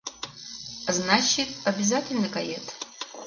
[0.87, 2.73] Значит, обязательно кает?